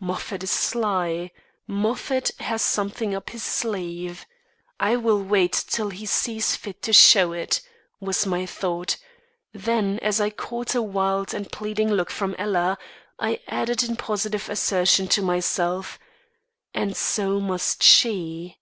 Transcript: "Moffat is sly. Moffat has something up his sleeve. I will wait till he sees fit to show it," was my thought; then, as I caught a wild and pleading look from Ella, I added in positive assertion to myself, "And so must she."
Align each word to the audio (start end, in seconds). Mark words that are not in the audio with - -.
"Moffat 0.00 0.42
is 0.42 0.50
sly. 0.50 1.32
Moffat 1.66 2.30
has 2.40 2.62
something 2.62 3.14
up 3.14 3.28
his 3.28 3.42
sleeve. 3.42 4.24
I 4.80 4.96
will 4.96 5.22
wait 5.22 5.52
till 5.52 5.90
he 5.90 6.06
sees 6.06 6.56
fit 6.56 6.80
to 6.84 6.94
show 6.94 7.34
it," 7.34 7.60
was 8.00 8.24
my 8.24 8.46
thought; 8.46 8.96
then, 9.52 9.98
as 9.98 10.18
I 10.18 10.30
caught 10.30 10.74
a 10.74 10.80
wild 10.80 11.34
and 11.34 11.52
pleading 11.52 11.90
look 11.92 12.08
from 12.10 12.34
Ella, 12.38 12.78
I 13.18 13.40
added 13.48 13.82
in 13.82 13.96
positive 13.96 14.48
assertion 14.48 15.08
to 15.08 15.20
myself, 15.20 15.98
"And 16.72 16.96
so 16.96 17.38
must 17.38 17.82
she." 17.82 18.56